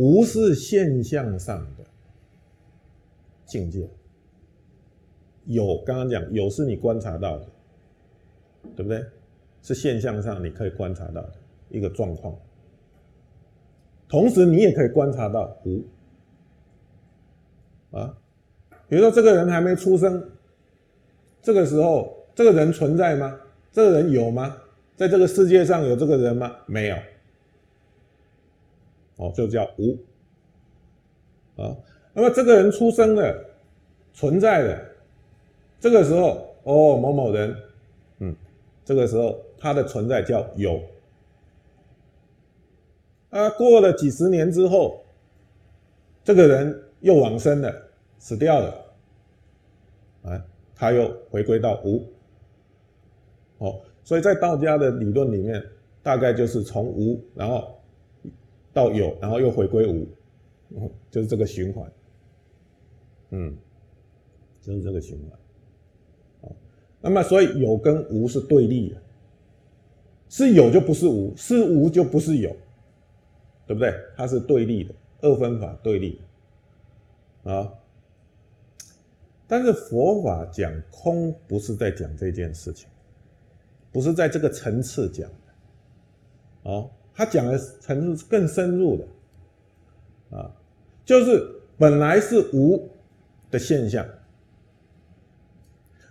[0.00, 1.84] 无是现象上的
[3.44, 3.86] 境界，
[5.44, 7.46] 有刚刚讲有是你观察到的，
[8.74, 9.04] 对不对？
[9.60, 11.32] 是现象上你可以观察到的
[11.68, 12.34] 一个状况，
[14.08, 15.84] 同时你也可以观察到无
[17.94, 18.16] 啊，
[18.88, 20.30] 比如说这个人还没出生，
[21.42, 23.38] 这个时候这个人存在吗？
[23.70, 24.56] 这个人有吗？
[24.96, 26.56] 在这个世界上有这个人吗？
[26.64, 26.96] 没有。
[29.20, 29.92] 哦，就叫无。
[31.62, 31.76] 啊，
[32.14, 33.44] 那么这个人出生了，
[34.14, 34.86] 存在的，
[35.78, 37.54] 这个时候，哦，某某人，
[38.20, 38.34] 嗯，
[38.82, 40.80] 这个时候他的存在叫有。
[43.28, 45.04] 啊，过了几十年之后，
[46.24, 47.72] 这个人又往生了，
[48.18, 48.86] 死掉了，
[50.22, 52.02] 啊，他又回归到无。
[53.58, 53.80] 哦。
[54.02, 55.62] 所以在道家的理论里面，
[56.02, 57.79] 大概就是从无，然后
[58.72, 60.06] 到有，然后又回归无，
[61.10, 61.92] 就是这个循环。
[63.30, 63.56] 嗯，
[64.60, 65.38] 就是这个循环。
[67.00, 69.02] 那么所以有跟无是对立的，
[70.28, 72.54] 是有就不是无，是无就不是有，
[73.66, 73.94] 对不对？
[74.16, 76.20] 它是对立的，二分法对立。
[77.44, 77.72] 啊，
[79.46, 82.86] 但是佛法讲空，不是在讲这件事情。
[83.92, 90.50] 不是在这个层次讲的，哦，他讲的层次更深入的，啊，
[91.04, 92.88] 就是本来是无
[93.50, 94.08] 的现象，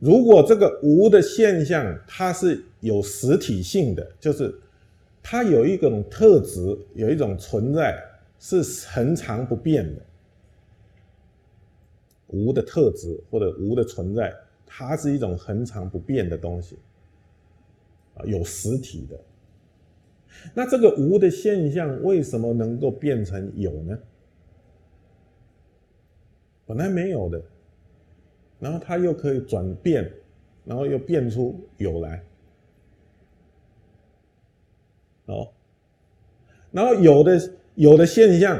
[0.00, 4.52] 如果这个无的现象它是有实体性的，就是
[5.22, 8.02] 它有一种特质，有一种存在
[8.40, 10.02] 是恒常不变的，
[12.26, 14.34] 无的特质或者无的存在，
[14.66, 16.76] 它是一种恒常不变的东西。
[18.16, 19.16] 啊，有实体的，
[20.54, 23.98] 那这个无的现象为什么能够变成有呢？
[26.66, 27.40] 本来没有的，
[28.58, 30.10] 然后它又可以转变，
[30.64, 32.24] 然后又变出有来，
[35.26, 35.48] 哦，
[36.72, 38.58] 然后有的有的现象，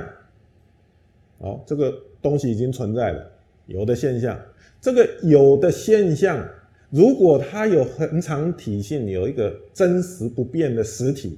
[1.38, 3.31] 哦，这个东西已经存在了，
[3.66, 4.41] 有的现象，
[4.81, 6.48] 这个有的现象。
[6.88, 11.37] 如果它有恒常体性，有一个真实不变的实体，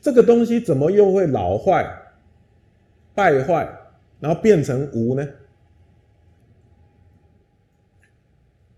[0.00, 1.86] 这个东西怎么又会老坏、
[3.14, 3.68] 败坏，
[4.20, 5.28] 然后变成无呢？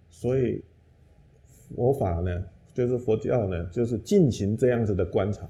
[0.09, 0.65] 所以
[1.75, 5.49] 佛法呢，就是佛教呢，就是进行这样子的观察。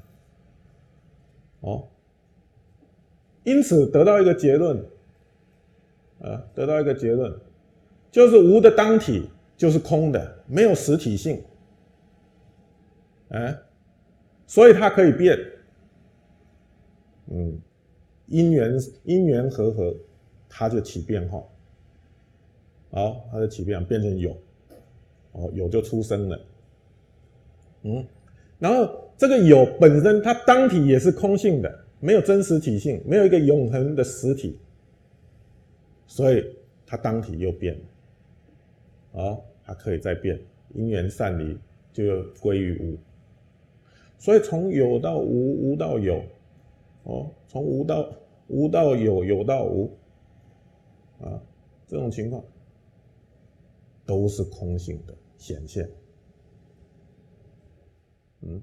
[1.60, 1.88] 哦，
[3.44, 4.78] 因此得到一个结论，
[6.20, 7.32] 啊，得到一个结论，
[8.10, 9.28] 就是无的当体。
[9.60, 11.44] 就是空的，没有实体性，
[13.28, 13.54] 哎，
[14.50, 15.38] 所以它可以变，
[17.28, 17.56] 嗯，
[18.26, 18.72] 因缘
[19.04, 19.94] 因缘合合，
[20.48, 21.40] 它就起变化，
[22.90, 24.36] 好，它就起变变成有，
[25.30, 26.40] 哦，有就出生了，
[27.82, 28.04] 嗯，
[28.58, 34.58] 然后这个有本身它当体也是空性的，没有真实体性，没有一个永恒的实体，
[36.08, 36.44] 所以
[36.84, 37.78] 它当体又变
[39.12, 39.38] 了，啊。
[39.62, 40.36] 它可以再变，
[40.74, 41.56] 因缘散离
[41.92, 42.98] 就归于无。
[44.20, 46.22] 所以从有到无无到有。
[47.04, 48.08] 哦从无到
[48.46, 49.90] 无到有有到无。
[51.20, 51.42] 啊
[51.88, 52.44] 这种情况
[54.06, 55.90] 都是空性的显现。
[58.42, 58.62] 嗯。